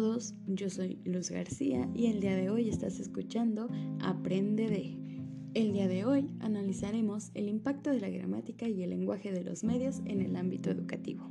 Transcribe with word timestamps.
todos, 0.00 0.32
yo 0.46 0.70
soy 0.70 1.00
Luz 1.04 1.32
García 1.32 1.90
y 1.92 2.06
el 2.06 2.20
día 2.20 2.36
de 2.36 2.50
hoy 2.50 2.68
estás 2.68 3.00
escuchando 3.00 3.68
Aprende 4.00 4.68
de. 4.68 4.96
El 5.54 5.72
día 5.72 5.88
de 5.88 6.04
hoy 6.04 6.30
analizaremos 6.38 7.32
el 7.34 7.48
impacto 7.48 7.90
de 7.90 7.98
la 7.98 8.08
gramática 8.08 8.68
y 8.68 8.84
el 8.84 8.90
lenguaje 8.90 9.32
de 9.32 9.42
los 9.42 9.64
medios 9.64 10.00
en 10.04 10.22
el 10.22 10.36
ámbito 10.36 10.70
educativo. 10.70 11.28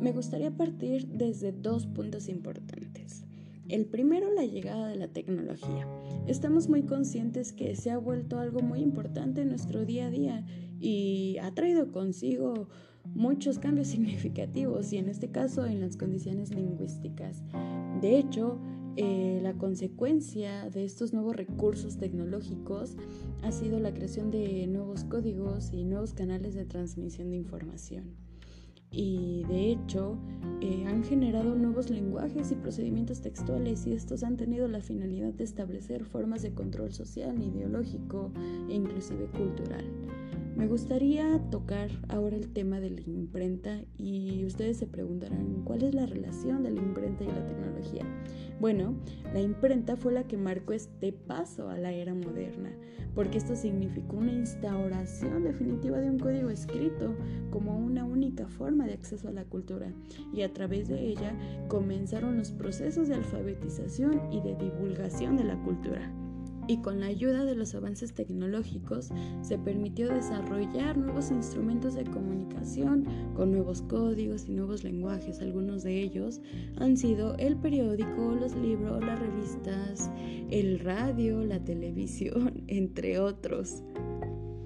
Me 0.00 0.10
gustaría 0.10 0.50
partir 0.50 1.06
desde 1.06 1.52
dos 1.52 1.86
puntos 1.86 2.28
importantes. 2.28 3.22
El 3.68 3.86
primero, 3.86 4.32
la 4.32 4.46
llegada 4.46 4.88
de 4.88 4.96
la 4.96 5.06
tecnología. 5.06 5.86
Estamos 6.26 6.68
muy 6.68 6.82
conscientes 6.82 7.52
que 7.52 7.76
se 7.76 7.92
ha 7.92 7.98
vuelto 7.98 8.40
algo 8.40 8.62
muy 8.62 8.80
importante 8.80 9.42
en 9.42 9.48
nuestro 9.50 9.84
día 9.84 10.08
a 10.08 10.10
día 10.10 10.44
y 10.80 11.11
ha 11.38 11.54
traído 11.54 11.92
consigo 11.92 12.68
muchos 13.14 13.58
cambios 13.58 13.88
significativos 13.88 14.92
y 14.92 14.98
en 14.98 15.08
este 15.08 15.30
caso 15.30 15.66
en 15.66 15.80
las 15.80 15.96
condiciones 15.96 16.54
lingüísticas. 16.54 17.42
De 18.00 18.18
hecho, 18.18 18.58
eh, 18.96 19.40
la 19.42 19.54
consecuencia 19.54 20.68
de 20.68 20.84
estos 20.84 21.14
nuevos 21.14 21.34
recursos 21.34 21.96
tecnológicos 21.96 22.96
ha 23.42 23.50
sido 23.50 23.80
la 23.80 23.94
creación 23.94 24.30
de 24.30 24.66
nuevos 24.66 25.04
códigos 25.04 25.72
y 25.72 25.84
nuevos 25.84 26.12
canales 26.12 26.54
de 26.54 26.66
transmisión 26.66 27.30
de 27.30 27.36
información. 27.36 28.14
Y 28.90 29.44
de 29.48 29.70
hecho, 29.70 30.18
eh, 30.60 30.84
han 30.86 31.02
generado 31.02 31.54
nuevos 31.54 31.88
lenguajes 31.88 32.52
y 32.52 32.56
procedimientos 32.56 33.22
textuales 33.22 33.86
y 33.86 33.94
estos 33.94 34.22
han 34.22 34.36
tenido 34.36 34.68
la 34.68 34.82
finalidad 34.82 35.32
de 35.32 35.44
establecer 35.44 36.04
formas 36.04 36.42
de 36.42 36.52
control 36.52 36.92
social, 36.92 37.42
ideológico 37.42 38.30
e 38.68 38.74
inclusive 38.74 39.24
cultural. 39.30 39.86
Me 40.62 40.68
gustaría 40.68 41.40
tocar 41.50 41.90
ahora 42.08 42.36
el 42.36 42.52
tema 42.52 42.78
de 42.78 42.90
la 42.90 43.00
imprenta 43.00 43.80
y 43.98 44.44
ustedes 44.44 44.76
se 44.76 44.86
preguntarán 44.86 45.64
cuál 45.64 45.82
es 45.82 45.92
la 45.92 46.06
relación 46.06 46.62
de 46.62 46.70
la 46.70 46.80
imprenta 46.80 47.24
y 47.24 47.26
la 47.26 47.44
tecnología. 47.44 48.06
Bueno, 48.60 48.94
la 49.34 49.40
imprenta 49.40 49.96
fue 49.96 50.12
la 50.12 50.22
que 50.22 50.36
marcó 50.36 50.72
este 50.72 51.12
paso 51.12 51.68
a 51.68 51.78
la 51.78 51.90
era 51.90 52.14
moderna, 52.14 52.70
porque 53.12 53.38
esto 53.38 53.56
significó 53.56 54.18
una 54.18 54.30
instauración 54.30 55.42
definitiva 55.42 55.98
de 55.98 56.10
un 56.10 56.20
código 56.20 56.48
escrito 56.48 57.16
como 57.50 57.76
una 57.76 58.04
única 58.04 58.46
forma 58.46 58.86
de 58.86 58.92
acceso 58.92 59.26
a 59.26 59.32
la 59.32 59.44
cultura 59.44 59.92
y 60.32 60.42
a 60.42 60.52
través 60.52 60.86
de 60.86 61.04
ella 61.08 61.36
comenzaron 61.66 62.36
los 62.38 62.52
procesos 62.52 63.08
de 63.08 63.16
alfabetización 63.16 64.32
y 64.32 64.40
de 64.40 64.54
divulgación 64.54 65.36
de 65.36 65.42
la 65.42 65.60
cultura 65.64 66.21
y 66.66 66.78
con 66.78 67.00
la 67.00 67.06
ayuda 67.06 67.44
de 67.44 67.54
los 67.54 67.74
avances 67.74 68.14
tecnológicos 68.14 69.10
se 69.42 69.58
permitió 69.58 70.08
desarrollar 70.12 70.96
nuevos 70.96 71.30
instrumentos 71.30 71.94
de 71.94 72.04
comunicación 72.04 73.06
con 73.34 73.52
nuevos 73.52 73.82
códigos 73.82 74.48
y 74.48 74.52
nuevos 74.52 74.84
lenguajes. 74.84 75.40
Algunos 75.40 75.82
de 75.82 76.00
ellos 76.02 76.40
han 76.76 76.96
sido 76.96 77.34
el 77.36 77.56
periódico, 77.56 78.36
los 78.38 78.54
libros, 78.54 79.04
las 79.04 79.18
revistas, 79.18 80.10
el 80.50 80.78
radio, 80.80 81.44
la 81.44 81.64
televisión, 81.64 82.62
entre 82.68 83.18
otros. 83.18 83.82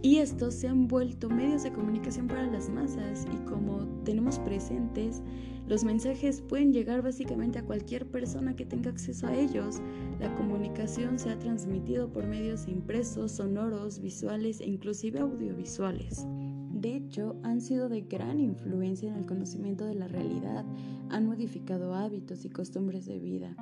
Y 0.02 0.18
estos 0.18 0.54
se 0.54 0.68
han 0.68 0.86
vuelto 0.88 1.28
medios 1.28 1.62
de 1.62 1.72
comunicación 1.72 2.28
para 2.28 2.46
las 2.46 2.68
masas 2.68 3.26
y 3.32 3.36
como 3.48 3.86
tenemos 4.04 4.38
presentes, 4.38 5.22
los 5.66 5.82
mensajes 5.82 6.42
pueden 6.42 6.72
llegar 6.72 7.02
básicamente 7.02 7.58
a 7.58 7.64
cualquier 7.64 8.06
persona 8.06 8.54
que 8.54 8.64
tenga 8.64 8.90
acceso 8.90 9.26
a 9.26 9.34
ellos. 9.34 9.80
La 10.20 10.32
comunicación 10.36 11.18
se 11.18 11.30
ha 11.30 11.38
transmitido 11.38 12.12
por 12.12 12.26
medios 12.26 12.68
impresos, 12.68 13.32
sonoros, 13.32 14.00
visuales 14.00 14.60
e 14.60 14.66
inclusive 14.66 15.18
audiovisuales. 15.18 16.24
De 16.70 16.94
hecho, 16.94 17.34
han 17.42 17.60
sido 17.60 17.88
de 17.88 18.02
gran 18.02 18.38
influencia 18.38 19.08
en 19.08 19.16
el 19.16 19.26
conocimiento 19.26 19.86
de 19.86 19.94
la 19.94 20.06
realidad, 20.06 20.64
han 21.08 21.26
modificado 21.26 21.94
hábitos 21.94 22.44
y 22.44 22.50
costumbres 22.50 23.06
de 23.06 23.18
vida 23.18 23.56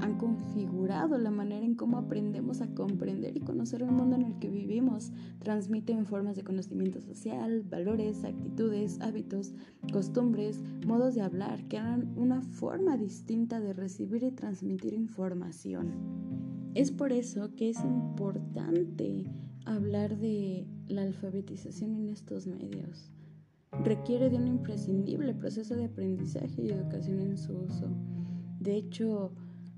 han 0.00 0.16
configurado 0.16 1.18
la 1.18 1.30
manera 1.30 1.64
en 1.64 1.74
cómo 1.74 1.98
aprendemos 1.98 2.60
a 2.60 2.74
comprender 2.74 3.36
y 3.36 3.40
conocer 3.40 3.82
el 3.82 3.90
mundo 3.90 4.16
en 4.16 4.22
el 4.22 4.38
que 4.38 4.48
vivimos. 4.48 5.12
Transmiten 5.38 6.06
formas 6.06 6.36
de 6.36 6.44
conocimiento 6.44 7.00
social, 7.00 7.62
valores, 7.62 8.24
actitudes, 8.24 9.00
hábitos, 9.00 9.54
costumbres, 9.92 10.62
modos 10.86 11.14
de 11.14 11.22
hablar 11.22 11.66
que 11.68 11.76
dan 11.76 12.12
una 12.16 12.40
forma 12.40 12.96
distinta 12.96 13.60
de 13.60 13.72
recibir 13.74 14.22
y 14.22 14.32
transmitir 14.32 14.94
información. 14.94 15.92
Es 16.74 16.90
por 16.90 17.12
eso 17.12 17.54
que 17.54 17.68
es 17.68 17.84
importante 17.84 19.26
hablar 19.66 20.16
de 20.16 20.66
la 20.88 21.02
alfabetización 21.02 21.94
en 21.96 22.08
estos 22.08 22.46
medios. 22.46 23.12
Requiere 23.84 24.30
de 24.30 24.36
un 24.36 24.46
imprescindible 24.46 25.34
proceso 25.34 25.76
de 25.76 25.84
aprendizaje 25.84 26.62
y 26.62 26.70
educación 26.70 27.20
en 27.20 27.36
su 27.36 27.52
uso. 27.52 27.88
De 28.60 28.76
hecho, 28.76 29.32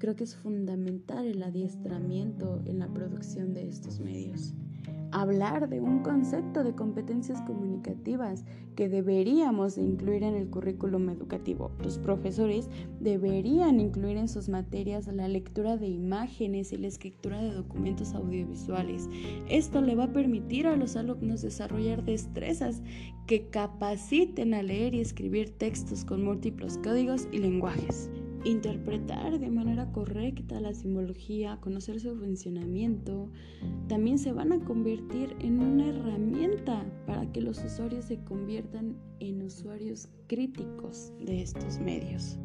Creo 0.04 0.16
que 0.16 0.24
es 0.24 0.36
fundamental 0.36 1.24
el 1.24 1.42
adiestramiento 1.42 2.60
en 2.66 2.80
la 2.80 2.92
producción 2.92 3.54
de 3.54 3.66
estos 3.66 4.00
medios. 4.00 4.52
Hablar 5.12 5.70
de 5.70 5.80
un 5.80 6.00
concepto 6.00 6.62
de 6.62 6.74
competencias 6.74 7.40
comunicativas 7.40 8.44
que 8.76 8.90
deberíamos 8.90 9.78
incluir 9.78 10.22
en 10.22 10.34
el 10.34 10.50
currículum 10.50 11.08
educativo. 11.08 11.70
Los 11.82 11.96
profesores 11.96 12.68
deberían 13.00 13.80
incluir 13.80 14.18
en 14.18 14.28
sus 14.28 14.50
materias 14.50 15.06
la 15.06 15.26
lectura 15.26 15.78
de 15.78 15.88
imágenes 15.88 16.74
y 16.74 16.76
la 16.76 16.88
escritura 16.88 17.40
de 17.40 17.54
documentos 17.54 18.12
audiovisuales. 18.12 19.08
Esto 19.48 19.80
le 19.80 19.94
va 19.94 20.04
a 20.04 20.12
permitir 20.12 20.66
a 20.66 20.76
los 20.76 20.96
alumnos 20.96 21.40
desarrollar 21.40 22.04
destrezas 22.04 22.82
que 23.26 23.48
capaciten 23.48 24.52
a 24.52 24.62
leer 24.62 24.92
y 24.94 25.00
escribir 25.00 25.56
textos 25.56 26.04
con 26.04 26.22
múltiples 26.22 26.76
códigos 26.84 27.26
y 27.32 27.38
lenguajes 27.38 28.10
interpretar 28.44 29.38
de 29.38 29.50
manera 29.50 29.90
correcta 29.92 30.60
la 30.60 30.74
simbología, 30.74 31.58
conocer 31.60 32.00
su 32.00 32.16
funcionamiento, 32.16 33.30
también 33.88 34.18
se 34.18 34.32
van 34.32 34.52
a 34.52 34.60
convertir 34.60 35.34
en 35.40 35.60
una 35.60 35.88
herramienta 35.88 36.84
para 37.06 37.30
que 37.32 37.40
los 37.40 37.62
usuarios 37.64 38.04
se 38.06 38.22
conviertan 38.24 38.96
en 39.20 39.42
usuarios 39.42 40.08
críticos 40.26 41.12
de 41.20 41.42
estos 41.42 41.78
medios. 41.78 42.38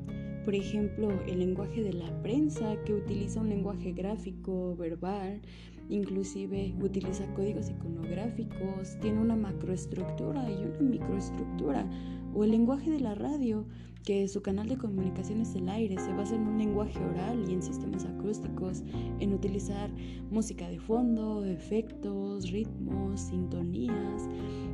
Por 0.45 0.55
ejemplo, 0.55 1.11
el 1.27 1.39
lenguaje 1.39 1.83
de 1.83 1.93
la 1.93 2.21
prensa, 2.21 2.81
que 2.83 2.93
utiliza 2.93 3.41
un 3.41 3.49
lenguaje 3.49 3.91
gráfico, 3.91 4.75
verbal, 4.77 5.41
inclusive 5.89 6.73
utiliza 6.81 7.25
códigos 7.33 7.69
iconográficos, 7.69 8.97
tiene 9.01 9.19
una 9.19 9.35
macroestructura 9.35 10.49
y 10.49 10.63
una 10.63 10.79
microestructura, 10.81 11.85
o 12.33 12.43
el 12.43 12.51
lenguaje 12.51 12.91
de 12.91 12.99
la 12.99 13.15
radio, 13.15 13.65
que 14.05 14.27
su 14.27 14.41
canal 14.41 14.67
de 14.69 14.77
comunicación 14.77 15.41
es 15.41 15.55
el 15.55 15.67
aire, 15.67 15.97
se 15.97 16.13
basa 16.13 16.35
en 16.35 16.47
un 16.47 16.57
lenguaje 16.57 16.99
oral 17.03 17.43
y 17.49 17.53
en 17.53 17.61
sistemas 17.61 18.05
acústicos, 18.05 18.83
en 19.19 19.33
utilizar 19.33 19.91
música 20.31 20.69
de 20.69 20.79
fondo, 20.79 21.43
efectos, 21.43 22.49
ritmos, 22.49 23.19
sintonías, 23.19 24.29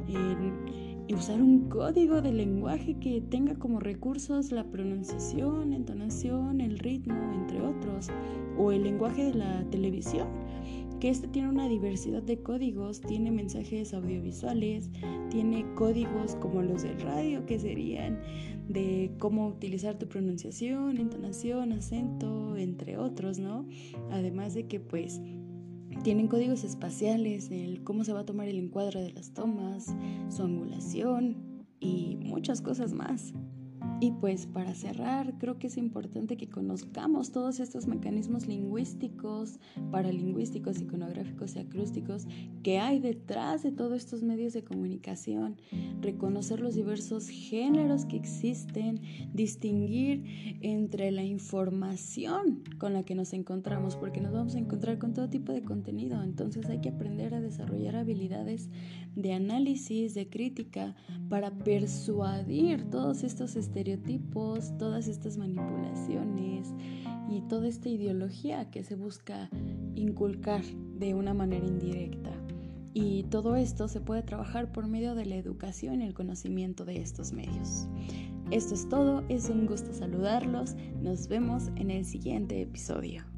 en 0.08 1.16
usar 1.16 1.42
un 1.42 1.70
código 1.70 2.22
de 2.22 2.34
lenguaje 2.34 2.98
que 3.00 3.22
tenga 3.22 3.56
como 3.56 3.80
recursos 3.80 4.52
la 4.52 4.64
pronunciación, 4.66 5.74
entonación, 5.74 6.62
el 6.62 6.78
ritmo, 6.80 7.32
entre 7.34 7.62
otros, 7.62 8.10
o 8.58 8.72
el 8.72 8.84
lenguaje 8.84 9.26
de 9.26 9.34
la 9.34 9.64
televisión 9.70 10.28
que 11.00 11.10
este 11.10 11.28
tiene 11.28 11.50
una 11.50 11.68
diversidad 11.68 12.24
de 12.24 12.42
códigos, 12.42 13.02
tiene 13.02 13.32
mensajes 13.32 13.94
audiovisuales, 13.94 14.90
tiene 15.30 15.66
códigos 15.76 16.36
como 16.36 16.62
los 16.62 16.84
del 16.84 17.00
radio, 17.02 17.46
que 17.46 17.60
serían 17.60 18.20
de 18.68 19.12
cómo 19.20 19.48
utilizar 19.48 19.98
tu 19.98 20.08
pronunciación, 20.08 20.98
entonación, 20.98 21.72
acento, 21.72 22.56
entre 22.58 22.98
otros, 22.98 23.40
¿no? 23.40 23.68
Además 24.12 24.54
de 24.54 24.68
que 24.68 24.80
pues 24.80 25.22
tienen 26.04 26.28
códigos 26.28 26.64
espaciales, 26.64 27.52
el 27.52 27.84
cómo 27.84 28.04
se 28.04 28.14
va 28.14 28.22
a 28.22 28.26
tomar 28.26 28.48
el 28.48 28.60
encuadre 28.60 29.02
de 29.02 29.12
las 29.12 29.34
tomas, 29.34 29.96
su 30.30 30.44
angulación 30.44 31.38
y 31.80 32.18
muchas 32.22 32.62
cosas 32.62 32.94
más. 32.94 33.34
Y 34.02 34.12
pues 34.12 34.46
para 34.46 34.76
cerrar, 34.76 35.38
creo 35.38 35.58
que 35.58 35.68
es 35.68 35.78
importante 35.78 36.36
que 36.36 36.50
conozcamos 36.50 37.32
todos 37.32 37.62
estos 37.62 37.88
mecanismos 37.88 38.46
lingüísticos, 38.46 39.58
paralingüísticos, 39.90 40.82
iconográficos 40.82 41.56
y 41.56 41.60
acústicos 41.60 42.28
que 42.62 42.80
hay 42.80 43.00
detrás 43.00 43.64
de 43.64 43.72
todos 43.72 43.94
estos 43.94 44.22
medios 44.22 44.52
de 44.52 44.66
comunicación, 44.66 45.56
reconocer 46.02 46.60
los 46.60 46.76
diversos 46.76 47.30
géneros 47.30 48.06
que 48.06 48.18
existen, 48.18 49.00
distinguir 49.34 50.58
entre 50.62 51.12
la 51.12 51.24
información 51.24 52.64
con 52.78 52.92
la 52.92 53.04
que 53.04 53.16
nos 53.16 53.32
encontramos, 53.32 53.96
porque 53.96 54.20
nos 54.20 54.34
vamos 54.34 54.56
a 54.56 54.60
encontrar 54.60 55.00
con 55.00 55.14
todo 55.14 55.30
tipo 55.30 55.54
de 55.54 55.64
contenido, 55.64 56.22
entonces 56.22 56.66
hay 56.70 56.82
que 56.82 56.90
aprender 56.90 57.34
a 57.34 57.40
desarrollar 57.40 57.96
habilidades 57.96 58.70
de 59.16 59.34
análisis, 59.34 60.14
de 60.14 60.28
crítica, 60.30 60.96
para 61.30 61.52
persuadir 61.52 62.90
todos 62.90 63.24
estos 63.24 63.56
estereotipos 63.56 63.75
estereotipos, 63.76 64.78
todas 64.78 65.08
estas 65.08 65.38
manipulaciones 65.38 66.74
y 67.30 67.42
toda 67.42 67.68
esta 67.68 67.90
ideología 67.90 68.72
que 68.72 68.86
se 68.86 68.96
busca 68.96 69.50
inculcar 69.96 70.64
de 70.98 71.14
una 71.14 71.34
manera 71.34 71.66
indirecta. 71.66 72.32
Y 72.94 73.24
todo 73.24 73.58
esto 73.58 73.90
se 73.90 74.00
puede 74.00 74.24
trabajar 74.24 74.72
por 74.72 74.88
medio 74.88 75.14
de 75.14 75.26
la 75.26 75.36
educación 75.36 76.02
y 76.02 76.06
el 76.06 76.14
conocimiento 76.14 76.86
de 76.86 77.02
estos 77.02 77.34
medios. 77.34 77.88
Esto 78.52 78.76
es 78.76 78.88
todo, 78.88 79.24
es 79.28 79.50
un 79.50 79.66
gusto 79.66 79.92
saludarlos, 79.92 80.76
nos 81.02 81.28
vemos 81.28 81.64
en 81.76 81.92
el 81.92 82.06
siguiente 82.06 82.62
episodio. 82.62 83.35